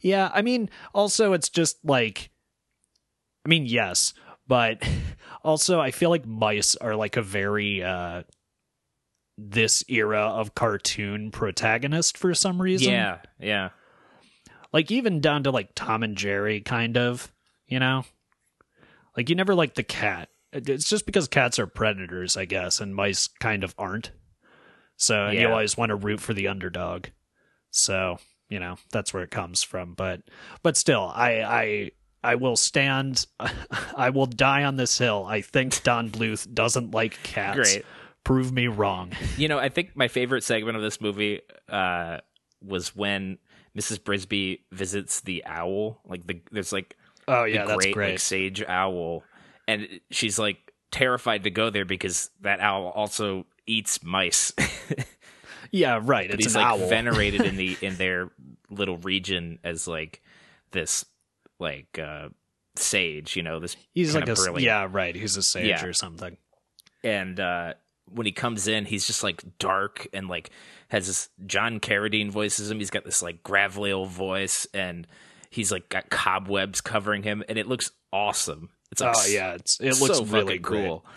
Yeah, 0.00 0.30
I 0.32 0.42
mean, 0.42 0.70
also 0.94 1.32
it's 1.32 1.48
just 1.48 1.78
like, 1.84 2.30
I 3.44 3.48
mean, 3.48 3.66
yes, 3.66 4.14
but 4.46 4.82
also 5.42 5.80
I 5.80 5.90
feel 5.90 6.10
like 6.10 6.26
mice 6.26 6.76
are 6.76 6.96
like 6.96 7.16
a 7.16 7.22
very 7.22 7.82
uh 7.82 8.22
this 9.38 9.84
era 9.88 10.20
of 10.20 10.54
cartoon 10.54 11.30
protagonist 11.30 12.18
for 12.18 12.34
some 12.34 12.60
reason. 12.60 12.92
Yeah, 12.92 13.18
yeah. 13.38 13.68
Like 14.72 14.90
even 14.90 15.20
down 15.20 15.44
to 15.44 15.50
like 15.50 15.70
Tom 15.74 16.02
and 16.02 16.16
Jerry, 16.16 16.60
kind 16.60 16.98
of, 16.98 17.32
you 17.66 17.78
know. 17.78 18.04
Like 19.16 19.28
you 19.28 19.36
never 19.36 19.54
like 19.54 19.74
the 19.74 19.84
cat. 19.84 20.28
It's 20.52 20.88
just 20.88 21.06
because 21.06 21.28
cats 21.28 21.58
are 21.58 21.66
predators, 21.66 22.36
I 22.36 22.46
guess, 22.46 22.80
and 22.80 22.94
mice 22.94 23.28
kind 23.40 23.64
of 23.64 23.74
aren't. 23.78 24.12
So 24.96 25.28
yeah. 25.28 25.40
you 25.40 25.48
always 25.48 25.76
want 25.76 25.90
to 25.90 25.96
root 25.96 26.20
for 26.20 26.34
the 26.34 26.48
underdog. 26.48 27.06
So 27.70 28.18
you 28.48 28.58
know 28.58 28.76
that's 28.92 29.12
where 29.12 29.22
it 29.22 29.30
comes 29.30 29.62
from. 29.62 29.94
But 29.94 30.22
but 30.62 30.76
still 30.76 31.10
i 31.14 31.42
i 31.42 31.90
i 32.22 32.34
will 32.34 32.56
stand 32.56 33.26
i 33.96 34.10
will 34.10 34.26
die 34.26 34.64
on 34.64 34.76
this 34.76 34.96
hill. 34.98 35.24
I 35.26 35.40
think 35.40 35.82
don 35.82 36.10
bluth 36.10 36.52
doesn't 36.52 36.92
like 36.92 37.22
cats. 37.22 37.56
Great. 37.56 37.84
Prove 38.24 38.52
me 38.52 38.66
wrong. 38.66 39.12
You 39.36 39.48
know 39.48 39.58
i 39.58 39.68
think 39.68 39.96
my 39.96 40.08
favorite 40.08 40.44
segment 40.44 40.76
of 40.76 40.82
this 40.82 41.00
movie 41.00 41.40
uh 41.68 42.18
was 42.64 42.94
when 42.96 43.38
mrs 43.76 44.00
brisby 44.00 44.60
visits 44.72 45.20
the 45.20 45.44
owl 45.46 46.00
like 46.04 46.26
the 46.26 46.40
there's 46.50 46.72
like 46.72 46.96
oh 47.28 47.44
yeah 47.44 47.64
great, 47.64 47.68
that's 47.68 47.86
great 47.94 48.10
like, 48.12 48.20
sage 48.20 48.64
owl. 48.66 49.22
And 49.68 50.00
she's 50.10 50.38
like 50.38 50.72
terrified 50.90 51.44
to 51.44 51.50
go 51.50 51.68
there 51.70 51.84
because 51.84 52.30
that 52.40 52.60
owl 52.60 52.88
also 52.88 53.44
eats 53.66 54.02
mice 54.02 54.52
Yeah, 55.70 56.00
right. 56.02 56.30
But 56.30 56.40
it's 56.40 56.46
he's 56.46 56.56
like 56.56 56.66
owl. 56.66 56.88
venerated 56.88 57.42
in 57.42 57.56
the 57.56 57.76
in 57.80 57.96
their 57.96 58.30
little 58.70 58.98
region 58.98 59.58
as 59.64 59.88
like 59.88 60.22
this 60.70 61.04
like 61.58 61.98
uh 61.98 62.28
sage, 62.76 63.36
you 63.36 63.42
know, 63.42 63.60
this 63.60 63.76
He's 63.92 64.14
like 64.14 64.28
a 64.28 64.34
brilliant. 64.34 64.60
yeah, 64.60 64.86
right. 64.90 65.14
He's 65.14 65.36
a 65.36 65.42
sage 65.42 65.66
yeah. 65.66 65.84
or 65.84 65.92
something. 65.92 66.36
And 67.02 67.38
uh 67.38 67.74
when 68.10 68.26
he 68.26 68.32
comes 68.32 68.68
in, 68.68 68.84
he's 68.84 69.06
just 69.06 69.22
like 69.22 69.42
dark 69.58 70.08
and 70.12 70.28
like 70.28 70.50
has 70.88 71.06
this 71.06 71.28
John 71.46 71.80
Carradine 71.80 72.30
voices 72.30 72.70
him. 72.70 72.78
He's 72.78 72.90
got 72.90 73.04
this 73.04 73.22
like 73.22 73.42
gravelly 73.42 73.92
old 73.92 74.10
voice 74.10 74.66
and 74.72 75.06
he's 75.50 75.70
like 75.70 75.88
got 75.88 76.08
cobwebs 76.08 76.80
covering 76.80 77.22
him 77.22 77.42
and 77.48 77.58
it 77.58 77.66
looks 77.66 77.90
awesome. 78.12 78.70
It's 78.90 79.02
like, 79.02 79.14
oh 79.16 79.26
yeah, 79.26 79.54
it's 79.54 79.80
it 79.80 80.00
looks 80.00 80.18
so 80.18 80.24
really 80.24 80.58
cool. 80.58 81.00
Great 81.00 81.14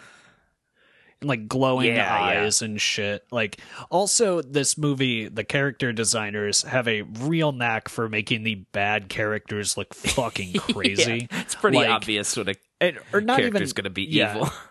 like 1.24 1.48
glowing 1.48 1.96
yeah, 1.96 2.14
eyes 2.14 2.62
yeah. 2.62 2.66
and 2.66 2.82
shit. 2.82 3.26
Like 3.32 3.60
also 3.90 4.42
this 4.42 4.78
movie, 4.78 5.28
the 5.28 5.44
character 5.44 5.94
designers 5.94 6.64
have 6.64 6.88
a 6.88 7.04
real 7.04 7.52
knack 7.52 7.90
for 7.90 8.10
making 8.10 8.44
the 8.44 8.56
bad 8.56 9.10
characters 9.10 9.78
look 9.78 9.94
fucking 9.94 10.54
crazy. 10.54 11.28
yeah, 11.32 11.42
it's 11.42 11.56
pretty 11.56 11.78
like, 11.78 11.90
obvious 11.90 12.36
what 12.36 12.50
a 12.50 12.56
and, 12.80 13.00
or 13.14 13.22
not 13.22 13.38
character's 13.38 13.72
even 13.72 13.76
going 13.76 13.84
to 13.84 13.90
be 13.90 14.04
yeah. 14.04 14.36
evil. 14.36 14.50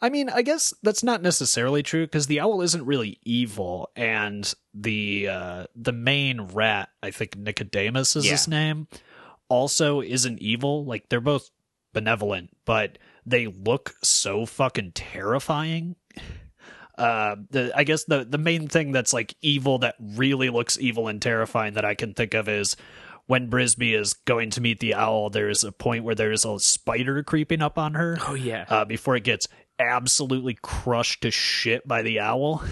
I 0.00 0.10
mean, 0.10 0.28
I 0.28 0.42
guess 0.42 0.74
that's 0.82 1.02
not 1.02 1.22
necessarily 1.22 1.82
true 1.82 2.04
because 2.04 2.26
the 2.26 2.40
owl 2.40 2.60
isn't 2.60 2.84
really 2.84 3.18
evil, 3.24 3.90
and 3.96 4.52
the 4.74 5.28
uh, 5.28 5.66
the 5.74 5.92
main 5.92 6.42
rat, 6.42 6.90
I 7.02 7.10
think 7.10 7.38
Nicodemus 7.38 8.14
is 8.14 8.26
his 8.26 8.46
name, 8.46 8.86
also 9.48 10.02
isn't 10.02 10.40
evil. 10.40 10.84
Like 10.84 11.08
they're 11.08 11.22
both 11.22 11.48
benevolent, 11.94 12.50
but 12.66 12.98
they 13.26 13.46
look 13.46 13.94
so 14.02 14.46
fucking 14.46 14.92
terrifying. 14.92 15.96
Uh, 16.96 17.36
the 17.50 17.72
I 17.74 17.84
guess 17.84 18.04
the 18.04 18.24
the 18.24 18.38
main 18.38 18.68
thing 18.68 18.92
that's 18.92 19.12
like 19.12 19.34
evil 19.42 19.78
that 19.78 19.96
really 19.98 20.48
looks 20.50 20.78
evil 20.78 21.08
and 21.08 21.20
terrifying 21.20 21.74
that 21.74 21.84
I 21.84 21.94
can 21.94 22.14
think 22.14 22.34
of 22.34 22.48
is 22.48 22.76
when 23.26 23.50
Brisby 23.50 23.98
is 23.98 24.12
going 24.12 24.50
to 24.50 24.60
meet 24.60 24.78
the 24.80 24.94
owl. 24.94 25.30
There's 25.30 25.64
a 25.64 25.72
point 25.72 26.04
where 26.04 26.14
there's 26.14 26.44
a 26.44 26.58
spider 26.60 27.22
creeping 27.24 27.62
up 27.62 27.78
on 27.78 27.94
her. 27.94 28.18
Oh 28.28 28.34
yeah. 28.34 28.66
uh, 28.68 28.84
before 28.84 29.16
it 29.16 29.24
gets 29.24 29.48
absolutely 29.78 30.56
crushed 30.62 31.22
to 31.22 31.30
shit 31.30 31.86
by 31.86 32.02
the 32.02 32.20
owl. 32.20 32.62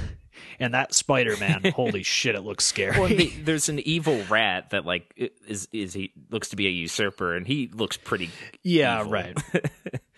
And 0.59 0.75
that 0.75 0.95
Spider 0.95 1.37
Man, 1.37 1.73
holy 1.77 2.03
shit, 2.03 2.35
it 2.35 2.43
looks 2.43 2.65
scary. 2.65 2.99
Well, 2.99 3.09
the, 3.09 3.27
there's 3.43 3.69
an 3.69 3.81
evil 3.81 4.23
rat 4.29 4.71
that 4.71 4.85
like 4.87 5.13
is 5.47 5.69
is 5.73 5.93
he 5.95 6.13
looks 6.31 6.49
to 6.51 6.57
be 6.57 6.67
a 6.67 6.71
usurper, 6.71 7.35
and 7.35 7.47
he 7.47 7.69
looks 7.73 7.97
pretty. 7.97 8.31
yeah, 8.63 9.01
evil. 9.01 9.13
right. 9.13 9.39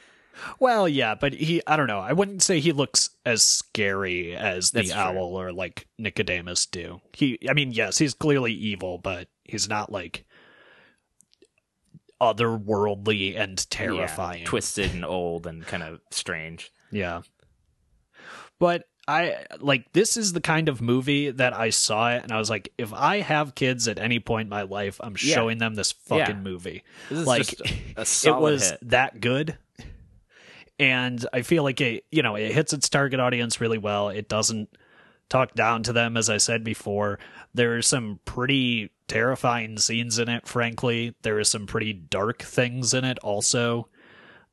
well, 0.58 0.88
yeah, 0.88 1.14
but 1.14 1.32
he, 1.34 1.62
I 1.66 1.76
don't 1.76 1.86
know. 1.86 2.00
I 2.00 2.12
wouldn't 2.12 2.42
say 2.42 2.60
he 2.60 2.72
looks 2.72 3.10
as 3.24 3.42
scary 3.42 4.34
as 4.36 4.70
the 4.70 4.80
That's 4.80 4.92
true. 4.92 5.00
owl 5.00 5.36
or 5.40 5.52
like 5.52 5.86
Nicodemus 5.98 6.66
do. 6.66 7.00
He, 7.12 7.38
I 7.48 7.52
mean, 7.52 7.72
yes, 7.72 7.98
he's 7.98 8.14
clearly 8.14 8.52
evil, 8.52 8.98
but 8.98 9.28
he's 9.44 9.68
not 9.68 9.90
like 9.92 10.24
otherworldly 12.20 13.36
and 13.38 13.58
Yeah, 13.58 13.64
terrifying. 13.76 14.44
twisted 14.44 14.94
and 14.94 15.04
old 15.04 15.46
and 15.46 15.66
kind 15.66 15.82
of 15.82 16.00
strange. 16.10 16.70
Yeah. 16.90 17.22
But 18.58 18.84
I 19.06 19.44
like 19.60 19.92
this 19.92 20.16
is 20.16 20.32
the 20.32 20.40
kind 20.40 20.68
of 20.70 20.80
movie 20.80 21.30
that 21.30 21.52
I 21.54 21.68
saw 21.70 22.10
it 22.12 22.22
and 22.22 22.32
I 22.32 22.38
was 22.38 22.48
like, 22.48 22.72
if 22.78 22.92
I 22.94 23.20
have 23.20 23.54
kids 23.54 23.86
at 23.88 23.98
any 23.98 24.18
point 24.20 24.46
in 24.46 24.50
my 24.50 24.62
life, 24.62 24.98
I'm 25.02 25.14
Yeah. 25.20 25.34
showing 25.34 25.58
them 25.58 25.74
this 25.74 25.92
fucking 25.92 26.36
Yeah. 26.36 26.40
movie. 26.40 26.82
This 27.10 27.18
is 27.18 27.26
Like, 27.26 27.52
a 27.96 28.00
It 28.28 28.40
was 28.40 28.70
hit. 28.70 28.78
that 28.88 29.20
good. 29.20 29.58
And 30.84 31.26
I 31.32 31.42
feel 31.42 31.62
like 31.62 31.80
it, 31.80 32.04
you 32.10 32.22
know, 32.22 32.34
it 32.36 32.52
hits 32.52 32.72
its 32.72 32.88
target 32.88 33.20
audience 33.20 33.60
really 33.60 33.78
well. 33.78 34.10
It 34.10 34.28
doesn't 34.28 34.68
talk 35.28 35.54
down 35.54 35.82
to 35.84 35.92
them, 35.92 36.16
as 36.16 36.28
I 36.28 36.36
said 36.36 36.62
before. 36.64 37.18
There 37.54 37.76
are 37.76 37.82
some 37.82 38.20
pretty 38.24 38.90
terrifying 39.08 39.78
scenes 39.78 40.18
in 40.18 40.28
it, 40.28 40.46
frankly. 40.46 41.14
There 41.22 41.38
are 41.38 41.44
some 41.44 41.66
pretty 41.66 41.92
dark 41.92 42.42
things 42.42 42.92
in 42.92 43.04
it 43.04 43.18
also. 43.20 43.88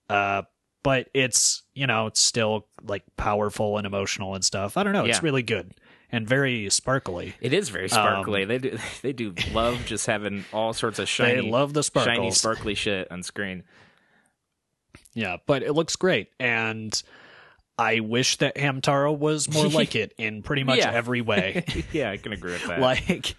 Uh, 0.10 0.44
but 0.84 1.10
it's, 1.14 1.64
you 1.74 1.86
know, 1.88 2.08
it's 2.08 2.22
still 2.22 2.68
like 2.84 3.04
powerful 3.18 3.78
and 3.78 3.86
emotional 3.86 4.34
and 4.36 4.44
stuff. 4.44 4.78
I 4.78 4.84
don't 4.84 4.94
know. 4.94 5.06
It's 5.06 5.22
really 5.24 5.44
good 5.44 5.74
and 6.12 6.28
very 6.28 6.70
sparkly. 6.70 7.36
It 7.42 7.54
is 7.54 7.70
very 7.70 7.90
sparkly. 7.90 8.46
they 8.46 8.58
do 8.58 8.78
they 9.02 9.14
do 9.14 9.34
love 9.54 9.86
just 9.86 10.08
having 10.08 10.46
all 10.54 10.74
sorts 10.74 10.98
of 11.00 11.08
shiny, 11.08 11.40
Um, 11.40 11.46
they 11.46 11.52
love 11.52 11.74
the 11.74 11.84
sparkles. 11.84 12.16
shiny, 12.16 12.32
sparkly 12.32 12.76
shit 12.76 13.12
on 13.12 13.22
screen. 13.24 13.64
Yeah, 15.14 15.38
but 15.46 15.64
it 15.64 15.74
looks 15.74 15.96
great, 15.96 16.30
and 16.40 17.02
I 17.78 18.00
wish 18.00 18.38
that 18.38 18.56
Hamtaro 18.56 19.18
was 19.18 19.52
more 19.52 19.68
like 19.70 19.96
it 19.96 20.14
in 20.18 20.42
pretty 20.44 20.64
much 20.64 20.80
Yeah. 20.80 20.92
every 20.92 21.22
way. 21.22 21.66
yeah, 21.92 22.12
I 22.12 22.18
can 22.18 22.32
agree 22.34 22.54
with 22.54 22.68
that. 22.68 22.80
like 22.80 23.36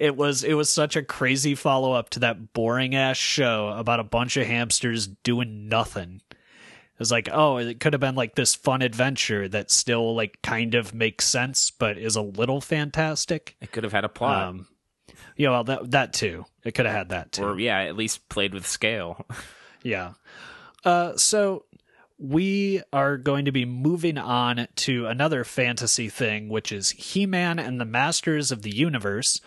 it 0.00 0.16
was 0.16 0.42
it 0.44 0.54
was 0.54 0.70
such 0.70 0.96
a 0.96 1.02
crazy 1.02 1.54
follow 1.54 1.92
up 1.92 2.08
to 2.10 2.20
that 2.20 2.52
boring 2.54 2.94
ass 2.94 3.16
show 3.18 3.68
about 3.68 4.00
a 4.00 4.04
bunch 4.04 4.36
of 4.36 4.46
hamsters 4.46 5.06
doing 5.06 5.68
nothing. 5.68 6.22
It 6.30 6.98
was 7.00 7.12
like, 7.12 7.28
oh, 7.30 7.58
it 7.58 7.78
could 7.78 7.92
have 7.92 8.00
been 8.00 8.14
like 8.14 8.36
this 8.36 8.54
fun 8.54 8.80
adventure 8.80 9.46
that 9.48 9.70
still 9.70 10.14
like 10.16 10.38
kind 10.42 10.74
of 10.74 10.94
makes 10.94 11.26
sense, 11.26 11.70
but 11.70 11.98
is 11.98 12.16
a 12.16 12.22
little 12.22 12.62
fantastic. 12.62 13.54
it 13.60 13.70
could 13.70 13.84
have 13.84 13.92
had 13.92 14.04
a 14.06 14.08
plot, 14.08 14.48
Um, 14.48 14.66
yeah, 15.36 15.50
well, 15.50 15.64
that 15.64 15.90
that 15.90 16.12
too. 16.14 16.46
It 16.64 16.72
could 16.74 16.86
have 16.86 16.94
had 16.94 17.08
that 17.10 17.32
too. 17.32 17.44
or 17.44 17.60
yeah, 17.60 17.80
at 17.80 17.96
least 17.96 18.28
played 18.30 18.54
with 18.54 18.66
scale. 18.66 19.24
Yeah. 19.82 20.14
Uh, 20.86 21.16
so 21.16 21.64
we 22.18 22.80
are 22.92 23.18
going 23.18 23.44
to 23.44 23.52
be 23.52 23.64
moving 23.64 24.16
on 24.16 24.68
to 24.76 25.06
another 25.06 25.44
fantasy 25.44 26.08
thing, 26.08 26.48
which 26.48 26.72
is 26.72 26.90
He 26.90 27.26
Man 27.26 27.58
and 27.58 27.80
the 27.80 27.84
Masters 27.84 28.50
of 28.52 28.62
the 28.62 28.74
Universe, 28.74 29.40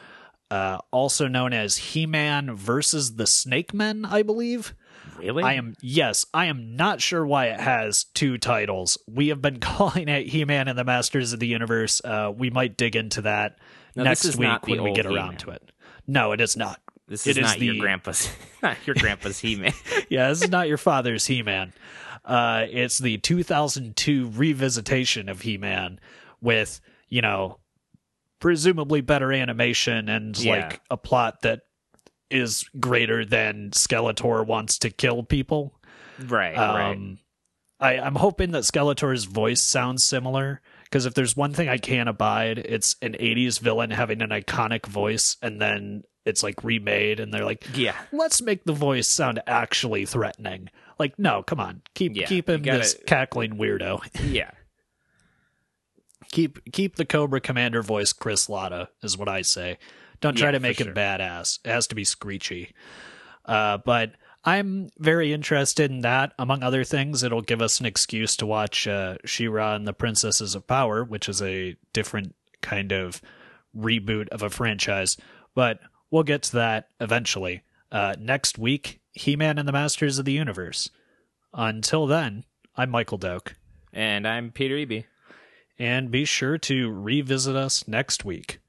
uh, 0.52 0.78
also 0.92 1.28
known 1.28 1.54
as 1.54 1.78
He 1.78 2.06
Man 2.06 2.56
versus 2.56 3.16
the 3.16 3.26
Snake 3.26 3.74
Men, 3.74 4.06
I 4.06 4.22
believe. 4.22 4.76
really? 5.18 5.44
I 5.44 5.54
am, 5.54 5.76
yes, 5.82 6.26
I 6.34 6.46
am 6.46 6.76
not 6.76 7.02
sure 7.02 7.26
why 7.26 7.48
it 7.48 7.60
has 7.60 8.04
two 8.14 8.38
titles. 8.38 8.98
We 9.08 9.30
have 9.30 9.42
been 9.42 9.60
calling 9.62 10.10
it 10.10 10.28
He 10.28 10.44
Man 10.46 10.68
and 10.68 10.78
the 10.78 10.84
Masters 10.84 11.34
of 11.34 11.40
the 11.40 11.48
Universe. 11.48 12.02
Uh, 12.04 12.32
we 12.36 12.50
might 12.50 12.78
dig 12.78 12.96
into 12.96 13.22
that 13.22 13.58
No, 13.96 14.04
next 14.04 14.36
week 14.36 14.68
when 14.68 14.84
we 14.84 14.92
get 14.94 15.06
He-Man. 15.06 15.18
around 15.18 15.40
to 15.40 15.52
it. 15.52 15.72
No, 16.06 16.34
it 16.34 16.42
is 16.42 16.58
not. 16.58 16.80
This 17.10 17.26
is 17.28 17.38
is 17.38 17.44
not 17.44 17.60
your 17.60 17.76
grandpa's, 17.76 18.30
not 18.64 18.78
your 18.86 18.96
grandpa's 18.96 19.40
He-Man. 19.40 19.74
yeah, 20.10 20.30
this 20.30 20.44
is 20.44 20.50
not 20.50 20.68
your 20.68 20.78
father's 20.78 21.26
He 21.26 21.42
Man. 21.42 21.74
Uh, 22.24 22.66
it's 22.70 23.00
the 23.00 23.18
2002 23.18 24.30
revisitation 24.30 25.30
of 25.30 25.42
He 25.42 25.58
Man 25.58 26.00
with, 26.40 26.80
you 27.10 27.22
know, 27.22 27.58
presumably 28.40 29.02
better 29.02 29.34
animation 29.34 30.08
and 30.08 30.38
Yeah. 30.38 30.54
like 30.68 30.82
a 30.90 30.98
plot 30.98 31.42
that 31.42 31.62
is 32.30 32.66
greater 32.80 33.26
than 33.26 33.72
Skeletor 33.72 34.46
wants 34.46 34.78
to 34.80 34.90
kill 34.90 35.24
people. 35.24 35.74
Right, 36.20 36.56
right. 36.56 36.92
Um, 36.92 37.18
I, 37.80 37.98
I'm 37.98 38.16
hoping 38.16 38.52
that 38.52 38.64
Skeletor's 38.64 39.24
voice 39.24 39.64
sounds 39.64 40.04
similar 40.04 40.62
because 40.84 41.06
if 41.06 41.14
there's 41.16 41.36
one 41.36 41.54
thing 41.54 41.70
I 41.70 41.78
can't 41.78 42.10
abide, 42.10 42.60
it's 42.60 42.96
an 43.02 43.14
80s 43.14 43.60
villain 43.60 43.90
having 43.90 44.22
an 44.22 44.30
iconic 44.30 44.86
voice 44.86 45.38
and 45.42 45.60
then 45.62 46.04
it's 46.30 46.44
like 46.44 46.64
remade 46.64 47.20
and 47.20 47.34
they're 47.34 47.44
like, 47.46 47.66
Yeah. 47.76 47.96
let's 48.14 48.42
make 48.42 48.64
the 48.64 48.72
voice 48.74 49.08
sound 49.08 49.42
actually 49.48 50.06
threatening. 50.06 50.70
Like, 50.98 51.18
no, 51.20 51.44
come 51.44 51.60
on, 51.60 51.82
keep 51.96 52.16
Yeah, 52.16 52.26
keep 52.28 52.48
him 52.50 52.62
gotta- 52.62 52.80
this 52.80 52.96
cackling 53.06 53.58
weirdo. 53.58 54.00
Yeah. 54.32 54.52
keep 56.32 56.60
keep 56.72 56.96
the 56.96 57.06
Cobra 57.06 57.42
Commander 57.42 57.82
voice 57.82 58.14
Chris 58.14 58.50
Latta 58.50 58.90
is 59.02 59.18
what 59.18 59.28
I 59.30 59.42
say. 59.42 59.78
Don't 60.22 60.38
try 60.38 60.48
Yeah, 60.50 60.52
to 60.54 60.60
make 60.60 60.80
him 60.80 60.88
sure. 60.88 60.94
badass. 60.94 61.60
It 61.66 61.70
has 61.72 61.88
to 61.88 61.96
be 61.96 62.04
screechy. 62.04 62.74
Uh, 63.46 63.78
but 63.78 64.12
I'm 64.44 64.90
very 64.98 65.32
interested 65.34 65.90
in 65.92 66.02
that. 66.02 66.34
Among 66.38 66.62
other 66.62 66.84
things, 66.84 67.24
it'll 67.24 67.42
give 67.42 67.62
us 67.62 67.80
an 67.80 67.86
excuse 67.86 68.36
to 68.38 68.46
watch 68.46 68.86
uh, 68.88 69.16
She-Ra 69.26 69.76
and 69.76 69.88
the 69.88 69.94
Princesses 69.94 70.56
of 70.56 70.68
Power, 70.68 71.04
which 71.04 71.30
is 71.30 71.42
a 71.42 71.76
different 71.94 72.36
kind 72.62 72.92
of 72.92 73.22
reboot 73.76 74.28
of 74.30 74.44
a 74.44 74.50
franchise. 74.50 75.18
But 75.56 75.80
we'll 76.12 76.24
get 76.24 76.44
to 76.44 76.52
that 76.54 76.90
eventually. 77.00 77.64
Uh, 77.92 78.16
next 78.20 78.58
week, 78.58 79.00
He-Man 79.14 79.58
and 79.58 79.68
the 79.68 79.74
Masters 79.74 80.20
of 80.20 80.26
the 80.26 80.32
Universe. 80.32 80.90
Until 81.54 82.08
then, 82.08 82.46
I'm 82.76 82.90
Michael 82.90 83.18
Doak. 83.18 83.56
And 83.92 84.28
I'm 84.28 84.52
Peter 84.52 84.76
Eby. 84.76 85.06
And 85.78 86.12
be 86.12 86.26
sure 86.26 86.58
to 86.60 86.92
revisit 86.92 87.56
us 87.56 87.88
next 87.88 88.24
week. 88.26 88.60